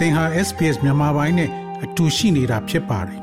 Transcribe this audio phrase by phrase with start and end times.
[0.00, 1.50] သင်ဟာ SPS မြန်မာပိုင်းနဲ့
[1.84, 3.20] အတူရှိနေတာဖြစ်ပါတယ်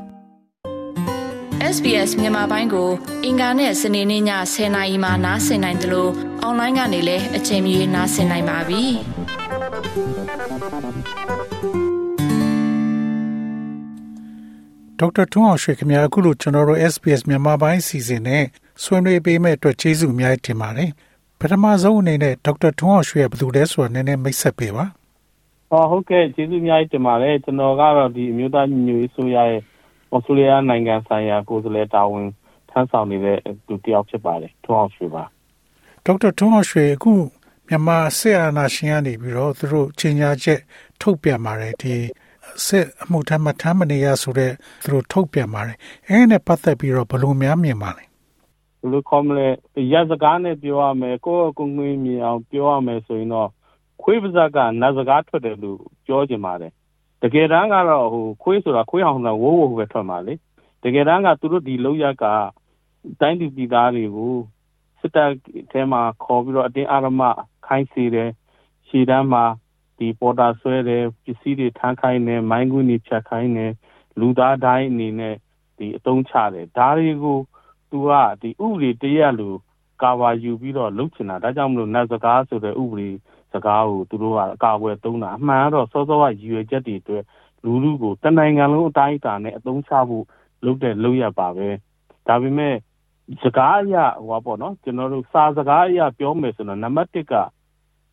[1.75, 2.89] SBS မြန်မာပိုင်းကို
[3.25, 4.23] အင်ကာနဲ့စနေနေ့ည
[4.53, 6.11] 10:00နာရီမှနားဆင်နိုင်တယ်လို့
[6.41, 8.83] အွန်လိုင်းကနေလည်းအချိန်မီနားဆင်နိုင်ပါပြီ။
[14.99, 18.43] ဒေါက်တာထွန်းအောင်ရွှေခင်ဗျာအခုလိုကျွန်တော်တို့ SBS မြန်မာပိုင်းစီစဉ်နဲ့
[18.83, 20.89] ဆွေးနွေးပေးမဲ့အတွက်ကျေးဇူးအများကြီးတင်ပါတယ်
[21.39, 24.85] ပထမဆုံးအနေနဲ့ဒေါက်တာထွန်းအောင်ရွှေကဘယ်သူလဲဆိုတာနည်းနည်းမိတ်ဆက်ပေးပါ
[25.69, 29.61] ဟောဟုတ်ကဲ့ကျေးဇူးအများကြီးတင်ပါတယ်ကျွန်တော်ကတော့ဒီအမျိုးသားညီညွတ်ရေးဆိုရရဲ့
[30.13, 32.25] ဩစတြေးလျနိုင်ငံဆိုင်ရာကိုယ်စားလှယ်တာဝန်
[32.69, 35.23] ထမ်းဆောင်နေတဲ့သူတယောက်ဖြစ်ပါတယ်ထွန်းအောင်ရွှေပါ
[36.05, 37.11] ဒေါက်တာထွန်းအောင်ရွှေအခု
[37.67, 40.59] မြန်မာဆေးအာနာရှင်ကနေပြီးတော့သူတို့ချိန်ညာချက်
[41.01, 41.95] ထုတ်ပြန်ပါတယ်ဒီ
[42.65, 44.51] စစ်အမှုထမ်းမထမ်းမနေရဆိုတဲ့
[44.83, 48.03] သူတို့ထုတ်ပြန်ပါတယ်အဲနဲ့ပတ်သက်ပြီးတော့ဘယ်လိုများမြင်ပါလဲ
[48.81, 49.47] ဘယ်လိုခေါ်မလဲ
[49.93, 53.49] ရစကားနဲ့ပြောရမယ်ကိုယ့်ကိုယ်ငွေမြင်အောင်ပြောရမယ်ဆိုရင်တော့
[54.01, 56.71] ခွေးပါဇက်ကနတ်စကားထွက်တယ်လို့ပြောချင်ပါတယ်
[57.23, 60.33] တကယ်တမ်းကတော့ဟိုခွေးဆိုတာခွေးအောင်တော့ဝိုးဝိုးပဲထွက်မှာလေ
[60.83, 62.25] တကယ်တမ်းကသူတို့ဒီလောက်ရက
[63.21, 64.35] တိုင်းပြည်ပြည်သားတွေကို
[64.99, 65.31] စစ်တပ်
[65.71, 67.21] ထဲမှာခေါ်ပြီးတော့အတင်းအာရမ
[67.65, 68.29] ခိုင်းစေတယ်
[68.87, 69.43] ရှည်တန်းမှာ
[69.97, 73.71] ဒီပေါ်တာဆွဲတယ်ပစ္စည်းတွေထမ်းခိုင်းတယ်မိုင်းကွင်းတွေဖြတ်ခိုင်းတယ်
[74.19, 75.35] လူသားတိုင်းအနေနဲ့
[75.77, 77.39] ဒီအတုံးချတယ်ဒါတွေကို
[77.89, 79.49] သူကဒီဥပဒေတရက်လူ
[80.01, 83.09] ကာဝါယူပြီးတော့လုပ်ချင်တာဒါကြောင့်မလို့နတ်စကားဆိုတဲ့ဥပဒေ
[83.53, 87.23] စကားကိုသူတို့ကအကာအကွယ်သုံးတာအမှန်ကတော့စောစောကရည်ရွယ်ချက်တွေအတွက်
[87.63, 90.25] လူလူကိုတနိုင်ငံလုံးအတိုင်းအတာနဲ့အသုံးချဖို့
[90.65, 91.69] လုပ်တဲ့လုပ်ရပါပဲ
[92.27, 92.75] ဒါပေမဲ့
[93.43, 93.95] စကားအရ
[94.27, 97.33] ဟောပေါ့နော်ကျွန်တော်တို့စာစကားအရပြောမယ်ဆိုတော့နံပါတ်1က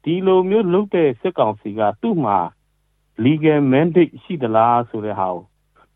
[0.05, 2.39] ဒီလိုမျိုးလုပ်တဲ့စစ်ကောင်စီကသူ့မှာ
[3.25, 5.45] legal mandate ရှိသလားဆိုတဲ့ဟာကို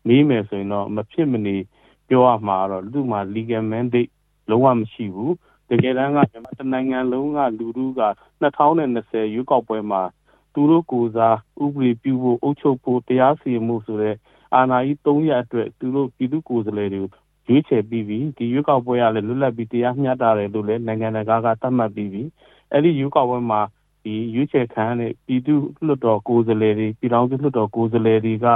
[0.07, 1.55] မေးမယ်ဆိုရင်တော့မဖြစ်မနေ
[2.09, 4.11] ပြောရမှာတော့သူ့မှာ legal mandate
[4.49, 5.33] လုံးဝမရှိဘူး
[5.69, 8.01] တကယ်တမ်းကမြန်မာတနိုင်ငံလုံးကလူထုက
[8.41, 10.01] 2020ရွေးကောက်ပွဲမှာ
[10.53, 14.15] သူတို့ကိုစားဥပဒေပြုဖို့အုပ်ချုပ်ဖို့တရားစီရင်မှုဆိုတဲ့
[14.55, 17.09] အာဏာကြီး၃ရက်အတွက်သူတို့ပြည်သူကိုယ်စားလှယ်တွေကို
[17.47, 22.23] ရွေးချယ်ပြီးပြီဒီရွေးကောက်ပွဲကလည်းလွတ်လပ်ပြီးတရားမျှတတယ်လို့လည်းနိုင်ငံတကာကသတ်မှတ်ပြီးပြီ
[22.71, 23.61] အဲ့ဒီရွေးကောက်ပွဲမှာ
[24.03, 25.53] ဒီရွေးချယ်ခံတဲ့ပြည်သူ
[25.85, 28.47] လွှတ်တော်ကိုယ်စားလှယ်တွေပြည်ထောင်စုလွှတ်တော်ကိုယ်စားလှယ်တွေက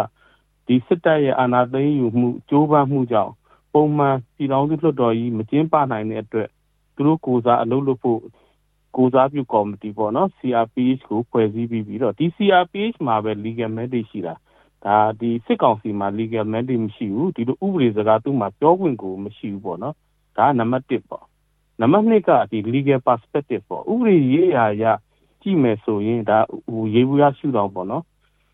[0.67, 3.31] ဒီစစ်တပ်ရဲ့အာဏာသိမ်းယူမှုကြိုးပမ်းမှုကြောင့်
[3.73, 6.49] ပုံမှန်ပြည်ထောင်စုလွှတ်တော်ကြီးမကျင်းပနိုင်တဲ့အတွက်
[6.95, 8.19] သူတို့ကိုစားအလုပ်လုပ်ဖို့
[8.95, 14.35] ကိုစားပြုကော်မတီပေါ့နော် CRPH ကိုဖွဲ့စည်းပြီးပြီးတော့ဒီ CRPH မှာပဲ legal mandate ရှိတာ
[14.85, 19.95] ဒါဒီစစ်ကောင်စီမှာ legal mandate မရှိဘူးဒီလိုဥပဒေစကားသူ့မှာပြောခွင့်ကိုမရှိဘူးပေါ့နော်
[20.37, 21.25] ဒါကနံပါတ်1ပေါ့
[21.81, 24.85] နံပါတ်2ကဒီ legal perspective ပေါ့ဥပဒေရေးရာအရ
[25.41, 26.37] ကြည့်မယ်ဆိုရင်ဒါ
[26.71, 28.03] ဟိုရေးဘူးရရှုတော့ပေါ့နော်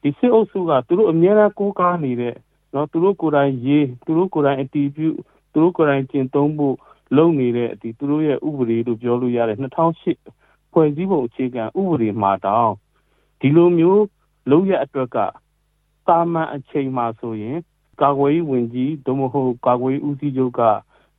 [0.01, 2.35] ဒီစစ်အုပ်စုကသူတို့အများအားကိုးကားနေတဲ့
[2.73, 5.09] နော်သူတို့ကိုယ်တိုင်ရေးသူတို့ကိုယ်တိုင်အတီးပြု
[5.53, 6.75] သူတို့ကိုယ်တိုင်ကျင့်သုံးဖို့
[7.15, 12.71] လုပ်နေတဲ့ဒီသူတို့ရဲ့ဥပဒေလို့ပြောလို့ရတယ်2008ဖွဲ့စည်းပုံအခြေခံဥပဒေမှာတောင်
[13.39, 14.03] ဒီလိုမျိုး
[14.49, 15.17] လုပ်ရအတွက်က
[16.07, 17.57] တာမန်အချိန်မှာဆိုရင်
[18.01, 20.61] ကာကွယ်ရေးဝန်ကြီးဒို့မဟုတ်ကာကွယ်ရေးဦးစီးချုပ်က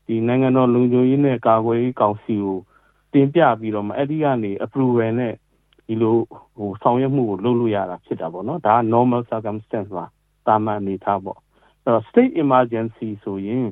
[0.07, 2.59] ဒီနိုင်ငံတော်လုံခြုံရေးနဲ့ကာကွယ်ရေးကောင်စီကို
[3.13, 5.35] တင်ပြပြီးတော့မှအဲ့ဒီကနေ approval နဲ့
[5.87, 6.17] ဒီလို
[6.57, 10.05] ဟိုဆောင်ရွက်မှုကိုလုပ်လို့ရတာဖြစ်တာပေါ့နော်ဒါက normal circumstance ပါ
[10.47, 11.39] တာမန်အနေထားပေါ့
[11.85, 13.67] အဲ့တော့ state emergency ဆိုရင်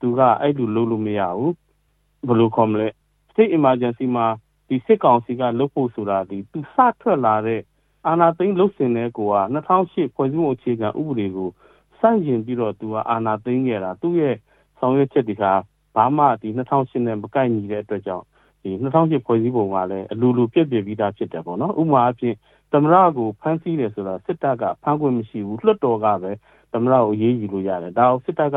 [0.00, 1.52] သူကအဲ့လိုလုပ်လို့မရဘူး
[2.28, 2.88] ဘယ်လိုခေါ်မလဲ
[3.30, 4.26] state emergency မှာ
[4.68, 7.60] ဒီစစ်ကောင်စီကလုပ်ဖို့ဆိုတာဒီသူစထွက်လာတဲ့
[8.06, 11.48] အာဏာသိမ်းလုပ်စင်တဲ့ကိုက2008ဖွဲ့စည်းပုံအခြေခံဥပဒေကို
[12.00, 14.34] စန့်ကျင်ပြီးတော့သူကအာဏာသိမ်းခဲ့တာသူ့ရဲ့
[14.78, 15.44] ဆောင်ရွက်ချက်တွေက
[15.96, 18.24] ဘာမှဒီ2008နဲ့မကိုက်ညီတဲ့အတွက်ကြောင့်
[18.62, 22.34] ဒီ2008ဖွဲ့စည်းပုံကလည်းအလိုလိုပြည့်ပြည့်ပြီးသားဖြစ်တယ်ပေါ့နော်ဥပမာအဖြစ်
[22.72, 26.32] သမရကိုဖမ်းဆီးတယ်ဆိုတာစစ်တပ်ကဖမ်းခွင့်မရှိဘူးလွှတ်တော်ကပဲ
[26.72, 28.56] သမရကိုရေးယူလို့ရတယ်ဒါအောင်စစ်တပ်က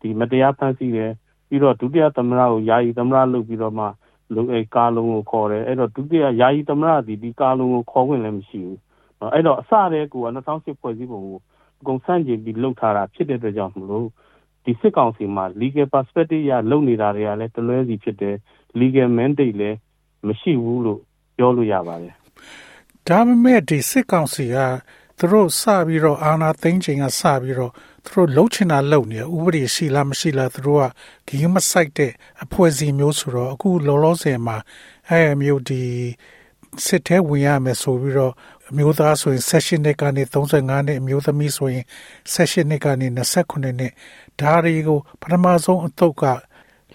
[0.00, 1.10] ဒီမတရားဖမ်းဆီးတယ်
[1.54, 3.86] ပြီးတော့ဒုတိယသမရကိုယာယီသမရလုပ်ပြီးတော့မှ
[4.34, 8.78] လုံအဲကာလုံးကိုခေါ်တယ်အဲ့တော့ဒုတိယယာယီသမရဒီဒီကာလုံးကိုခေါ်ခွင့်လည်းမရှိဘူး
[9.34, 11.38] အဲ့တော့အစတည်းက2008ဖွဲ့စည်းပုံကို
[11.80, 14.06] အကုန်ဆန့်ကျင်ပြီးလှုပ်ထားတာဖြစ်တဲ့အတွက်ကြောင့်မလို့
[14.64, 18.36] ဒီစစ်ကောင်စီမှာ legal perspective ရလုံနေတာတွေကလည်းတလွဲစီဖြစ်တယ်
[18.80, 19.78] legal mandate လည်း
[20.26, 21.00] မရှိဘူးလို့
[21.36, 22.14] ပြောလို့ရပါတယ်
[23.08, 24.56] ဒါပေမဲ့ဒီစစ်ကောင်စီက
[25.18, 27.72] သူတို့စပြီးတော့အာဏာသိမ်းချိန်ကစပြီးတော့
[28.04, 30.86] သူတို့လှုပ်ချင်တာလှုပ်နေဥပဒေရှိလားမရှိလားသူတို့က
[31.28, 32.12] ဂိမ်းမဆိုင်တဲ့
[32.44, 34.56] အဖွဲ့အစည်းမျိုးဆိုတော့အခုလောလောဆယ်မှာ
[35.08, 35.82] အဲမျိုးဒီ
[36.86, 38.32] စစ်ထဲဝင်ရမယ်ဆိုပြီးတော့
[38.68, 41.84] အမျိုးသားဆိုရင် session နဲ့ကနေ35နှစ်အမျိုးသမီးဆိုရင်
[42.34, 43.92] session နဲ့ကနေ29နှစ်
[44.40, 46.24] ဒါတွေကိုပထမဆုံးအတုပ်က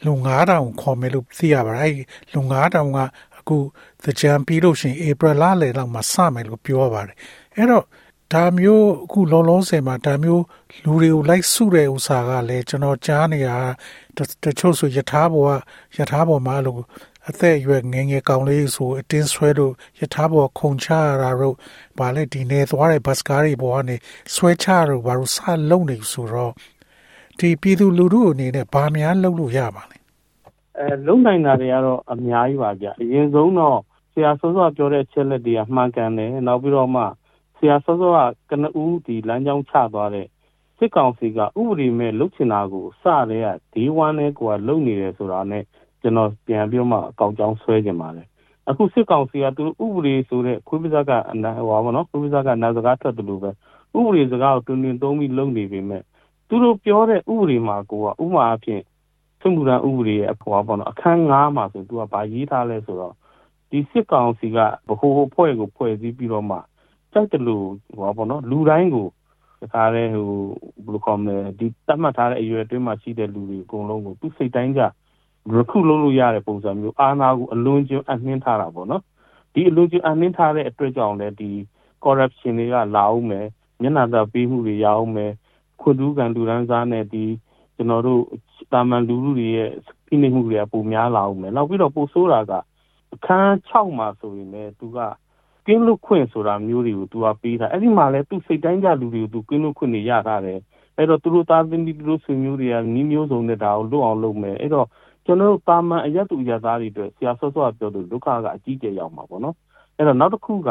[0.05, 0.13] လူ
[0.45, 1.93] 9000ခေါ်မယ်လို့သိရပါတယ်။
[2.33, 2.97] လူ9000က
[3.37, 3.57] အခု
[4.03, 7.15] သကြံပြီးလို့ရှိရင်ဧပြီလလယ်လောက်မှာစမယ်လို့ပြောပါတယ်။
[7.55, 7.85] အဲ့တော့
[8.33, 10.43] ဒါမျိုးအခုလောလောဆယ်မှာဒါမျိုး
[10.83, 13.49] လူတွေကိုလိုက်စုတဲ့ဥစ္စာကလည်းကျွန်တော်ကြားနေရ
[14.43, 15.43] တချို့ဆိုယထာဘော
[15.95, 16.81] ကယထာဘောမှာလို့
[17.27, 21.55] အသက်အရွယ်ငယ်ငယ်ကောင်လေးဆိုအတင်းဆွဲလို့ယထာဘောခုံချရတာတို့
[21.99, 23.95] ဗာလေဒီနေသွားတဲ့ဘတ်စကားတွေပေါ်ကနေ
[24.33, 25.37] ဆွဲချတော့ဘာလို့စ
[25.69, 26.53] လုံနေဆိုတော့
[27.39, 29.97] ဒီပြည်သူလူထုအနေနဲ့ဘာများလုပ်လို့ရပါလဲ
[30.79, 33.77] အဲလုံနိုင်တာတွေကတော့အများကြီးပါဗျအရင်ဆုံးတော့
[34.13, 37.03] ဆရာစောစောပြောတဲ့ချက်လက်တွေကမှန်ကန်တယ်နောက်ပြီးတော့မှ
[37.59, 38.17] ဆရာစောစောက
[38.49, 40.27] ကနဦးဒီလမ်းကြောင်းချသွားတဲ့
[40.77, 45.63] စစ်ကောင်စီကဥပဒေမဲ့လုတ်ချင်တာကိုစတဲ့ကဒီဝမ်းနဲ့ကိုကလုံနေတယ်ဆိုတာနဲ့
[46.01, 48.27] ကျွန်တော်ပြန်ပြီးမှအကောက်ကြောင်းဆွဲကြပါတယ်
[48.69, 53.51] အခုစစ်ကောင်စီကသူတို့ဥပဒေဆိုတဲ့ခွေးပဇက်ကအနာဟောပါနော်ခွေးပဇက်ကနာစကားထွက်တယ်လို့ပဲ
[53.97, 56.03] ဥပဒေစကားကိုတွင်တွင်သုံးပြီးလုံနေပေမဲ့
[56.47, 58.81] သူတို့ပြောတဲ့ဥပဒေမှာကိုကဥပမာအဖြစ်
[59.41, 63.15] သွမှုရန်ဥပဒေရဲ့အဖော်ပေါ့နော်အခန်း9မှာဆိုသူကဗာရေးထားလဲဆိုတော့
[63.69, 64.57] ဒီစစ်ကောင်စီက
[64.87, 66.57] ဘ ਹੁ ဖွဲ့ကိုဖွဲ့စည်းပြီးတော့မှ
[67.13, 67.65] စိုက်တယ်လို့
[67.97, 69.07] ဟောပေါ့နော်လူတိုင်းကို
[69.61, 70.29] တခါလဲဟို
[70.85, 74.83] ဘယ်လိုခေါ်မလဲဒီတတ်မှတ်ထားတဲ့အရွယ်အတွင်းမှာရှိတဲ့လူတွေအကုန်လုံးကိုသူစိတ်တိုင်းကြ
[75.55, 79.03] recruit လုပ်လို့ရတဲ့ပုံစံမျိုးအာဏာကိုအလွန်ကျွံအနှင်းထားတာပေါ့နော်
[79.53, 81.51] ဒီအလွန်ကျွံအနှင်းထားတဲ့အတွက်ကြောင့်လည်းဒီ
[82.03, 83.45] corruption တွေကလာအောင်မယ်
[83.81, 85.31] မျက်နှာသာပေးမှုတွေရအောင်မယ်
[85.81, 87.25] ခွန်တူးကန်လူရန်စားနဲ့ဒီ
[87.75, 88.21] ကျွန်တော်တို့
[88.73, 89.71] တာမန်လူလူတွေရဲ့
[90.05, 92.51] ဖိနှိပ်မှုတွေကပိုများလာအောင်မယ်နောက်ပြီးတော့ပိုဆိုးတာက
[93.13, 94.97] အခန်း6မှာဆိုရင်လည်းသူက
[95.65, 100.59] ကင်းလွတ်ခွင့်ဆိုတာမျိုးတွေကိုသူကပေးတာအဲ့ဒီမှာလည်းသူစိတ်တိုင်းကြလူတွေကိုသူကင်းလွတ်ခွင့်တွေရထားတယ်
[100.97, 104.87] အဲ့တော့သူတို့သားသမီးတို့ဆွေမျိုးတွေကနီးမျိုးစုံနဲ့ဒါကိုလွတ်အောင်လုပ်မယ်အဲ့တော့
[105.25, 109.55] ကျွန်တော်တို့တာမန်အရက်သူရသားတွေအတွက်ဆရာဆော့ဆော့ပြောသူဒုက္ခကအကြီးကျယ်ရောက်မှာပေါ့နော်
[109.97, 110.69] အဲ့တော့နောက်တစ်ခုက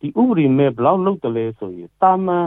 [0.00, 2.46] ဒီဥပဒေမဲ့ဘလောက်လုပ်တယ်လဲဆိုရင်တာမန်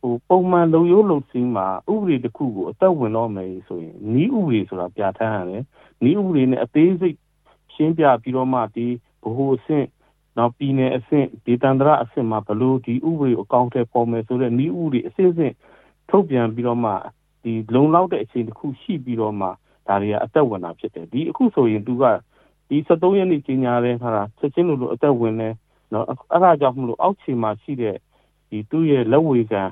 [0.00, 5.64] ဟိုပုံမှန်လုံရိုးလုံစည်းမှာဥပဒေတစ်ခုကိုအသက်ဝင်တော့မယ်ဆိုရင်နီးဥပဒေဆိုတာပြဋ္ဌာန်းရတယ်
[6.04, 7.16] နီးဥပဒေနဲ့အသေးစိတ်
[7.74, 8.86] ရှင်းပြပြီးတော့မှဒီ
[9.22, 9.86] ဘ ਹੁ အဆင့်
[10.38, 15.52] နောက်ပြည်နယ်အဆင့်ဒေသန္တရအဆင့်မှာဘလို့ဒီဥပဒေကိုအကောင့်ထဲပေါ်မယ်ဆိုတဲ့နီးဥပဒေအစစ်အစစ်
[16.10, 16.92] ထုတ်ပြန်ပြီးတော့မှ
[17.44, 19.46] ဒီလုံလောက်တဲ့အချိန်တစ်ခုရှိပြီးတော့မှ
[19.88, 22.04] ဒါတွေကအသက်ဝင်တာဖြစ်တယ်ဒီအခုဆိုရင်သူက
[22.68, 25.48] ဒီ73ရက်နေ့ကြီးညာတဲ့ဟာချက်ချင်းလို့လို့အသက်ဝင်နေ
[25.92, 27.96] နော်အဲ့ဒါကြောင့်မလို့အောက်ခြေမှာရှိတဲ့
[28.50, 29.62] ဒီသူ့ရဲ့လက်ဝေခံ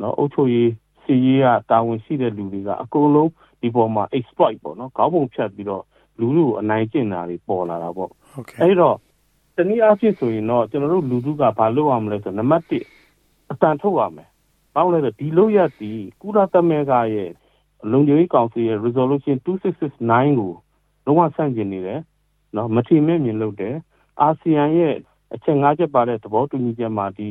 [0.00, 0.70] နော်အုပ်ချုပ်ရေး
[1.04, 3.30] စီရေးကတာဝန်ရှိတဲ့လူတွေကအကုန်လုံး
[3.60, 5.84] ဒီပေါ်မှာ exploit ပေါ့နော်ခေါင်းပုံဖြတ်ပြီးတော့
[6.20, 8.10] လူလူကိုအနိုင်ကျင့်တာတွေပေါ်လာတာပေါ့
[8.60, 8.96] အဲ့တော့
[9.60, 14.28] တနည်းအားဖြင့်ဆိုရင်တော့ကျွန်တော်တို့လူထုကဘာလုပ်ရမလဲဆိုနံပါတ်1အတန်ထုတ်ရမယ်။
[14.74, 17.30] ဘာလို့လဲဆိုဒီလို့ရသည်ကုလသမဂ္ဂရဲ့
[17.92, 20.52] လုံခြုံရေးကောင်စီရဲ့ resolution 2669ကို
[21.06, 22.00] လုံးဝဆန့်ကျင်နေတယ်။
[22.56, 23.74] နော်မထီမဲ့မြင်လို့တယ်။
[24.20, 24.94] အာဆီယံရဲ့
[25.34, 27.28] အချက်၅ချက်ပါတဲ့သဘောတူညီချက်မှာဒီ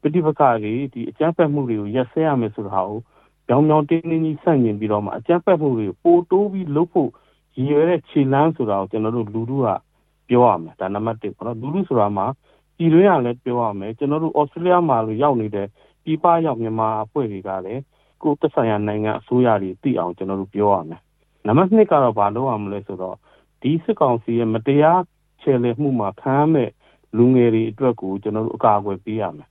[0.00, 2.98] ပဋိပက္ခတွေဒီအကြမ်းဖက်မှုတွေကိုရပ်စဲရမယ်ဆိုတာကို
[3.48, 7.10] ကြောင်ကြောင်တင်းတင်းကြီးဆန့်ကျင်ပြီးတော့မှအကြမ်းဖက်မှုတွေပိုတိုးပြီးလုပ်ဖို့
[7.56, 9.66] ရည်ရွယ်တဲ့ခြေလမ်းဆိုတာကိုကျွန်တော်တို့လူထုက
[10.28, 12.26] ပြောရမယ်ဒါနံပါတ်1ပေါ့နော်လူထုဆိုတာမှာ
[12.76, 15.66] ပြည်တွင်းကလည်းပြောရမယ်ကျွန်တော်တို့ဩစတြေးလျမှာလို့ရောက်နေတဲ့
[16.04, 17.82] ပြည်ပရောက်မြန်မာအဖွဲ့တွေကလည်း
[18.22, 21.00] ကိုယ်သက်ဆိုင်ရာနိုင်ငံအစိုးရတွေသိအောင်ကျွန်တော်တို့ပြောရမယ်
[21.46, 23.16] နံပါတ်2ကတော့ဘာလုပ်ရမလဲဆိုတော့
[23.62, 25.00] ဒီစစ်ကောင်စီရဲ့မတရား
[25.42, 26.70] ချေလည်မှုမှာခံရမဲ့
[27.16, 29.48] လူငယ်တွေအတွက်ကိုကျွန်တော်တို့အကာအကွယ်ပေးရမယ်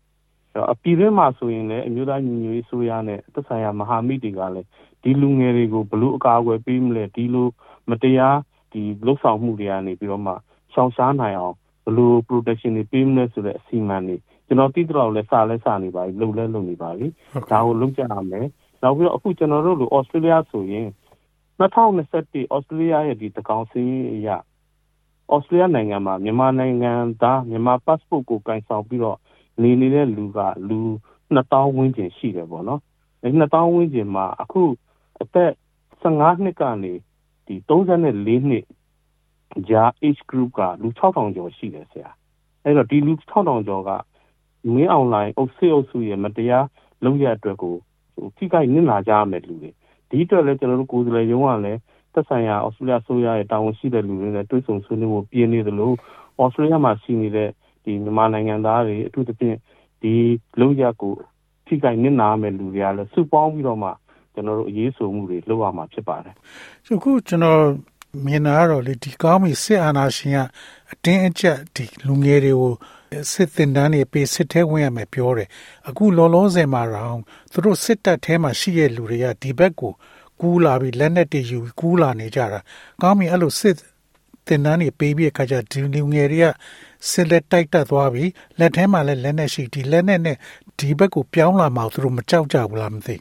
[0.71, 4.67] အပြည်တွင်းမှာဆိုရင်လည်းအမျိုးသားညီညွတ်ရေးဆိုရနဲ့သက်ဆိုင်ရာမဟာမိတ်တွေကလည်း
[5.03, 7.47] ဒီလူငယ်တွေကိုဘလို့အကာအကွယ်ပေးမလဲဒီလို
[7.89, 8.37] မတရား
[8.71, 10.33] ဒီလှုပ်ဆောင်မှုတွေကနေပြီးတော့မှ
[10.75, 11.55] ရှောင်ရှားနိုင်အောင်
[11.85, 14.15] ဘလို့ protection တွေပေးမလဲဆိုတဲ့အစီအမံတွေ
[14.47, 17.07] ကျွန်တော်သိတော့လဲစာလဲစာနေပါပြီလုံလဲလုံနေပါပြီ
[17.51, 18.47] ဒါကိုလုံကြရမယ်
[18.81, 20.87] နောက်ပြီးတော့အခုကျွန်တော်တို့လိုဩစတြေးလျဆိုရင်
[21.59, 24.37] 2021ဩစတြေးလျရဲ့ဒီတကောင်စင်းအရာ
[25.33, 26.91] ဩစတြေးလျနိုင်ငံမှာမြန်မာနိုင်ငံ
[27.21, 29.17] သားမြန်မာ passport ကိုကင်ဆောင်ပြီးတော့
[29.61, 30.39] နေနေတဲ့လူက
[30.69, 30.79] လူ
[31.35, 32.81] 2000ဝန်းကျင်ရှိတယ်ပေါ့နော်
[33.23, 34.63] အဲ2000ဝန်းကျင်မှာအခု
[35.21, 35.51] အသက်
[36.01, 36.93] 15နှစ်ကနေ
[37.47, 38.01] ဒီ34
[38.49, 38.65] နှစ်
[39.69, 42.09] ဂျာ age group ကလူ6000ကျော်ရှိတယ်ဆရာ
[42.63, 43.89] အဲ့တော့ဒီလူ6000ကျော်က
[44.73, 46.65] မင်းအွန်လိုင်းအုပ်စေအုပ်စုရဲ့မတရား
[47.03, 47.75] လုပ်ရအတွက်ကို
[48.15, 49.71] ဟိုထိခိုက်နစ်နာကြရမယ်လူတွေ
[50.09, 51.79] ဒီအတွက်လည်းကျွန်တော်တို့ကိုယ်စားလှယ်ရုံးကလည်း
[52.13, 55.91] သက်ဆိုင်ရာအော်စတြေးလျဆိုရရဲ့တာဝန်ရှိတဲ့လူတွေနဲ့တွေ့ဆုံဆွေးနွေးဖို့ပြင်းနေသလို
[56.39, 57.49] အော်စတြေးလျမှာရှိနေတဲ့
[57.83, 59.57] ဒီမြန်မာနိုင်ငံသားတွေအထူးသဖြင့်
[60.01, 60.13] ဒီ
[60.59, 61.13] လုံးရကို
[61.67, 63.89] ထိခိုက်နစ်နာမယ်လူတွေကလည်းစုပေါင်းပြီးတော့မှ
[64.33, 66.35] ကျွန်တော်တို့အရေးဆိုမှုတွေလုပ်ရမှာဖြစ်ပါတယ်။
[66.95, 67.61] အခုကျွန်တော်
[68.25, 70.39] မြင်တာကတော့လေဒီကောင်းပြီစစ်အာဏာရှင်က
[70.91, 72.73] အတင်းအကျပ်ဒီလူငယ်တွေကို
[73.31, 75.49] စစ်တင်တန်းတွေပေးစစ်ထဲဝင်ရမယ်ပြောတယ်
[75.87, 77.19] အခုလောလောဆယ်မှာတော့
[77.51, 79.91] သူတို့စစ်တပ်ထဲမှာရှိတဲ့လူတွေကဒီဘက်ကို
[80.41, 82.59] ကူးလာပြီးလက်နက်တွေယူကူးလာနေကြတာ
[83.01, 83.75] ကောင်းပြီအဲ့လိုစစ်
[84.47, 86.47] တင်တန်းတွေပေးပြီးအခါကျဒီလူငယ်တွေက
[87.09, 90.37] စစ်လက်တိုက်တက်သွားပြီးလက်ထဲမှာလည်းလက်နက်ရှိဒီလက်နက်နဲ့
[90.79, 93.15] ဒီဘက်ကိုပြောင်းလာမှသူတို့မကြောက်ကြဘူးလားမသိ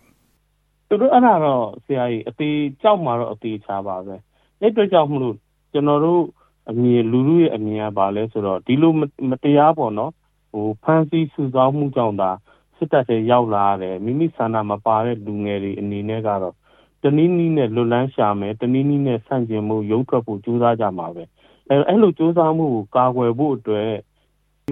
[0.89, 4.15] သူတို့အဲ့ဒါတော့ဆရာကြီးအသေးကြောက်မှာတော့အသေးချာပါပဲ
[4.61, 5.37] အဲ့အတွက်ကြောင့်မလို့
[5.73, 6.23] ကျွန်တော်တို့
[6.71, 8.93] အမြင်လူလူရဲ့အမြင်ကပါလဲဆိုတော့ဒီလို
[9.31, 10.13] မတရားပေါ့နော်
[10.53, 12.31] ဟိုဖန်ဆီးစုဆောင်းမှုကြောင့်ဒါ
[12.77, 16.55] စစ်တပ်ထဲရောက်လာတယ်မိမိဆန္ဒမပါတဲ့လူငယ်တွေအနေနဲ့ကတော့
[17.03, 21.23] တနည်းနည်းနဲ့လွတ်လန်းရှာမယ်တနည်းနည်းနဲ့ဆန့်ကျင်မှုရုပ်ထွက်ဖို့ကြိုးစားကြမှာပဲ
[21.69, 23.89] အဲအဲ့လိုစူးစမ်းမှုကိုကာကွယ်ဖို့အတွက်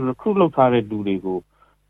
[0.09, 1.39] recruit လုပ်ထားတဲ့လူတွေကို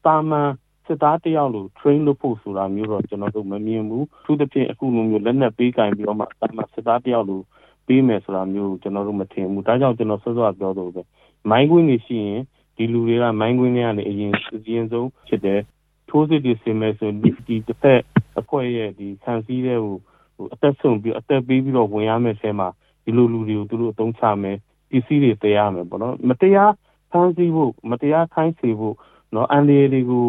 [0.06, 0.50] တာမန်
[0.86, 7.40] စစ်သားတယောက်လို train လုပ်ဖို့ဆိုတာမျိုးတော့ကျွန်တော်တို့မမြင်ဘူး။သူသဖြင့်အခုလိုမျိုးလက်နက်ပေးကင်ပြီးတော့မှတာမန်စစ်သားတယောက်လို
[7.86, 11.02] ပေးမယ်ဆိုတာမျိုးကျွန်တော်တို့မထင်ဘူး။ဒါကြောင့်ကျွန်တော်စောစောကပြောသလိုပဲ
[11.50, 12.40] မိုင်းကွင်းနေရှိရင်
[12.76, 15.60] ဒီလူတွေကမိုင်းကွင်းတွေကနေအရင်အရင်ဆုံးဖြစ်တယ်။
[16.08, 18.00] ထိုးစစ်တွေဆင်မယ်ဆိုဒီဒီတစ်ဖက်
[18.40, 19.96] အဖွဲ့ရဲ့ဒီဆန်စည်းတဲ့ဟို
[20.36, 22.68] ဟိုအသက်ဆုံးပြီးအသက်ပေးပြီးတော့ဝင်ရမယ်ဆဲမှာ
[23.04, 24.56] ဒီလိုလူတွေကိုသူတို့အသုံးချမယ်
[24.90, 26.72] ပစ္စည်းတွေတရားမယ်ပေါ့နော်မတရား
[27.10, 28.96] ဖမ်းဆီးဖို့မတရားခိုင်းစေဖို့
[29.34, 30.24] နော်အန်ဒီတွေကို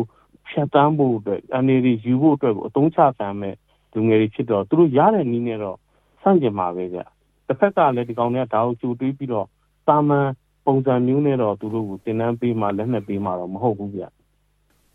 [0.49, 3.55] ဖြတ်တန်းဖို့အတွက်အန်ဒီတွေယူဖို့အတွက်ကိုအသုံးချခံမဲ့
[3.93, 5.77] လူငယ်တွေဖြစ်တော့သူတို့ရတဲ့နည်းနဲ့တော့
[6.21, 6.99] ဆန့်ကျင်ပါပဲဗျ
[7.53, 9.47] တစ်ဖက်ကလည်းဒီကောင်တွေကဒါကိုကြိုတွေးပြီးတော့
[9.87, 10.27] တာမန်
[10.65, 14.03] ပုံစံမျိုးနဲ့တော့သူတို့ကိုတင်နန်းပေးမှလက်နက်ပေးမှတော့မဟုတ်ဘူးဗျ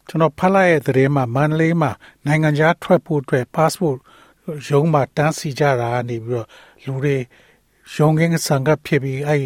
[0.08, 1.90] ကျွန်တော်ဖတ်လိုက်တဲ့သတင်းမှာမန္တလေးမှာ
[2.26, 3.98] နိုင်ငံခြားထွက်ဖို့အတွက် passport
[4.68, 6.46] ရုံးမှာတန်းစီကြတာနေပြီးတော့
[6.84, 7.16] လူတွေ
[7.96, 9.42] ရုံးကင်းဆန်ကဖြစ်ပြီးအဲ့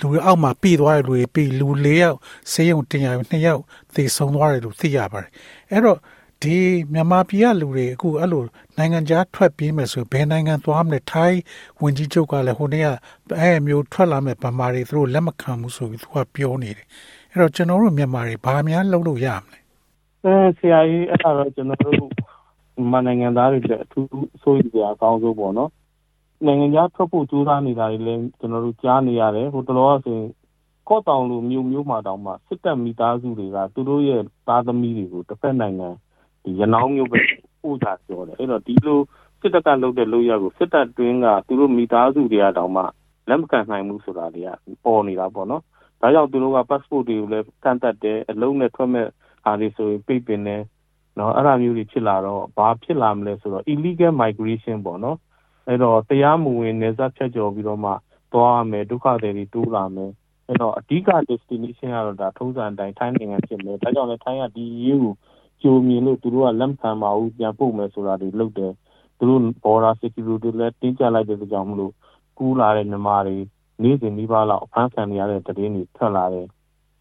[0.00, 2.18] လူအောက်မှာပြီးသွားတဲ့လူတွေပြီးလူ၄ယောက်
[2.52, 3.62] ဆေးရုံတင်ရနှစ်ယောက်
[3.94, 5.30] သေဆုံးသွားတယ်လို့သိရပါတယ်
[5.70, 5.98] အဲ့တော့
[6.42, 6.56] ဒီ
[6.92, 8.44] မြန်မာပြည်ကလူတွေအခုအဲ့လို
[8.78, 11.40] နိုင်ငံခြားထွက်ပြေးမယ်ဆိုဘယ်နိုင်ငံသွားမလဲထိုင်း
[11.80, 12.88] ဝင်ကြီးချုပ်ကလည်းဟိုနေ့က
[13.40, 16.86] အဲ့မျိုးထွက်လာမဲ့ဗမာတွေသူတို့လက်မခံဘူးဆိုပြီးသူကပြောနေတယ်
[17.32, 19.58] အဲ့တော့ကျွန်တော်တို့မြန်မာတွေဘာများလုပ်လို့ရမလဲ
[20.24, 21.96] အဲဆရာကြီးအဲ့ဒါတော့ကျွန်တော်တို့
[22.92, 24.06] မနိုင်ငံသားတွေလည်းအထူး
[24.42, 25.70] ဆိုးရစရာအကောင်းဆုံးပေါ့နော်
[26.46, 30.28] နိုင်ငံခြားထွက်ဖို့ကြိုးစားနေတာတွေလည်းကျွန်တော်တို့ကြားနေရတယ်ဟိုတလောဆိုရင်
[30.88, 36.07] ကော့တောင်လိုမြို့မျိုးမှာတောင်မှစစ်တပ်မိသားစုတွေကသူတို့ရဲ့သားသမီးတွေကိုတစ်ဖက်နိုင်ငံဒီ
[36.60, 37.20] ရနောင်းမျိုးပဲ
[37.62, 39.00] ပို့ချပြောတယ်အဲ့တော့ဒီလို
[39.40, 42.82] စစ်တပ်ကလုပ်တဲ့လုပ်ရကိုစစ်တပ်တွင်းကသူတို့မိသားစုတွေကတောင်မှ
[43.28, 44.48] လက်မခံနိုင်ဘူးဆိုတာတွေက
[44.84, 45.62] ပေါ်နေတာပေါ့နော်
[46.00, 49.06] ဒါကြောင့်သူတို့က passport တွေကိုလည်းကန့်တတ်တယ်အလုံးနဲ့ထွက်မဲ့
[49.46, 50.62] အားတွေဆိုရင်ပိတ်ပင်တယ်
[51.18, 55.18] နော်အဲ့ဒါမျိုးတွေဖြစ်လာတော့ဘာဖြစ်လာမလဲဆိုတော့ illegal migration ပေါ့နော်
[55.68, 57.92] အဲ့တော့တရားမဝင်နေစားဖြတ်ကျော်ပြီးတော့မှ
[58.32, 60.10] သွားရမယ်ဒုက္ခတွေတွေတိုးလာမယ်
[60.46, 65.14] အဲ့တော့အဓိက destination ကတော့ဒါထုံးစံအတိုင်းထိုင်းနိုင်ငံဖြစ်မယ်ဒါကြောင့်လည်းထိုင်းကဒီရေးကို
[65.62, 68.72] ကြိုမြင်လို့သူတို့ကလက်ခံပါဘူးပြန်ပို့မယ်ဆိုတာတွေလုပ်တယ်
[69.18, 71.92] သူတို့ border security လည်းတင်းကျပ်လိုက်တဲ့ကြောင့်မလို့
[72.38, 73.36] ကူးလာတဲ့မြန်မာတွေ
[73.82, 76.46] နေ့စဉ်နှီးပါးလောက်အဖမ်းခံရတဲ့တည်င်းတွေထွက်လာတယ်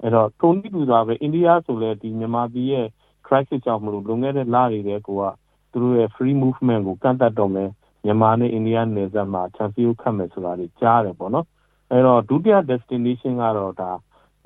[0.01, 2.87] အဲ့တော့ထုံးတိတူသာပဲအိန္ဒိယဆိုလည်းဒီမြန်မာပြည်ရဲ့
[3.25, 5.09] crisis ကြောင့်မလို့လွန်ခဲ့တဲ့လတွေတည်းက
[5.71, 7.69] သူတို့ရဲ့ free movement ကိုကန့်သတ်တော့မယ်
[8.05, 11.45] မြန်မာနဲ့အိန္ဒိယနယ်စပ်မှာ transfer ခတ်မယ်ဆိုတာတွေကြားတယ်ပေါ့နော်
[11.91, 13.91] အဲ့တော့ဒုတိယ destination ကတော့ဒါ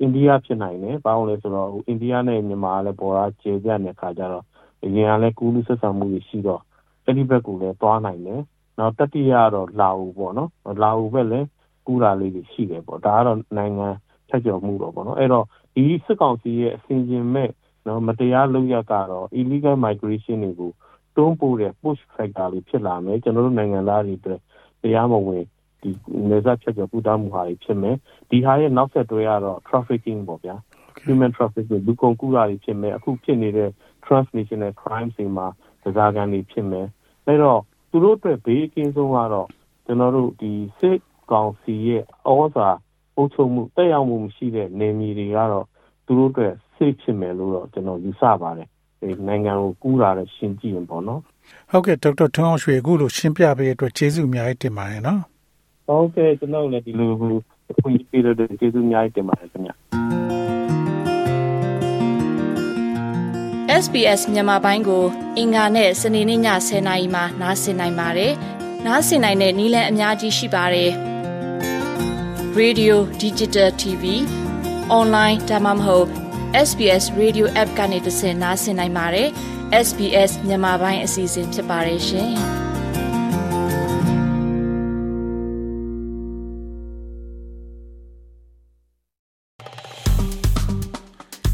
[0.00, 4.44] အိန္ဒိယဖြစ်နိုင်တယ်ဘာလို့လဲဆိုတော့အိန္ဒိယနဲ့မြန်မာလည်းပေါ်တာကျေပြတ်တဲ့ခါကျတော့
[4.84, 6.62] အရင်ကလည်းကူးလူဆက်ဆံမှုတွေရှိတော့
[7.04, 8.40] အဲ့ဒီဘက်ကိုလည်းသွားနိုင်တယ်
[8.78, 10.50] နောက်တတိယကတော့လာအိုပေါ့နော်
[10.82, 11.46] လာအိုဘက်လည်း
[11.86, 13.88] ကူးတာလေးတွေရှိတယ်ပေါ့ဒါကတော့နိုင်ငံ
[14.28, 17.50] ဖြတ်ကျော်မှုတော့ပေါ့နော်အဲ့တော့ဒီစစ်ကောင်စီရဲ့အစဉ်အင်မဲ့
[17.86, 20.72] နော်မတရားလုပ်ရကတော့ illegal migration တွေကို
[21.16, 24.40] တွန်းပို့တဲ့ push factor လေးဖြစ်လာမယ်ကျွန်တော်တို့နိုင်ငံသားတွေအတွက်
[24.82, 25.44] တရားမဝင်
[25.82, 25.90] ဒီ
[26.30, 27.96] နေစားချက်ကျော်ပူတာမှုဟာတွေဖြစ်မယ်
[28.30, 30.56] ဒီဟာရဲ့နောက်ဆက်တွဲကတော့ trafficking ပေါ့ဗျာ
[31.04, 33.70] human trafficking လူကုန်ကူးတာတွေဖြစ်မယ်အခုဖြစ်နေတဲ့
[34.04, 35.46] transnational crime တွေမှာ
[35.82, 36.86] ဒဇာကန်တွေဖြစ်မယ်
[37.26, 37.60] အဲတော့
[37.90, 39.48] သူတို့အတွက်ဘေးအကင်းဆုံးကတော့
[39.86, 40.98] ကျွန်တော်တို့ဒီစစ်
[41.32, 42.68] ကောင်စီရဲ့ဩဇာ
[43.16, 45.66] အုပ်ချုပ်မှုတက်ရောက်မှုမရှိတဲ့နေမြေတွေကတော့
[46.06, 48.68] သူတို့အတွက် safe ဖြစ်မယ်လို့တော့ကျွန်တော်ယူဆပါတယ်
[49.28, 51.20] နိုင်ငံကိုကူးလာတဲ့ရှင်းကြည့်ရင်ပေါ့နော်
[51.70, 55.31] ဟုတ်ကဲ့ဒေါက်တာထွန်းအောင်ရွှေအခုလိုရှင်းပြပေးတဲ့အတွက်ကျေးဇူးအများကြီးတင်ပါတယ်နော်
[55.86, 57.34] ဟုတ်ကဲ့ကျွန်တော်လည်းဒီလိုဟို
[57.82, 59.74] ခွင့်ပြုတဲ့ကျေးဇူးအများကြီးတင်ပါတယ်ခင်ဗျာ
[63.82, 65.04] SBS မြန်မာပိုင်းကို
[65.38, 68.32] အင်ကာနဲ့စနေနေ့ည10:00နာရီမှနားဆင်နိုင်ပါတယ်။
[68.86, 70.90] နားဆင်နိုင်တဲ့နည်းလမ်းအများကြီးရှိပါတယ်။
[72.60, 74.04] Radio Digital TV
[74.98, 76.06] online ဒါမှမဟုတ်
[76.68, 79.28] SBS Radio App ကနေသင်နားဆင်နိုင်ပါတယ်။
[79.86, 82.34] SBS မြန်မာပိုင်းအစီအစဉ်ဖြစ်ပါတယ်ရှင်။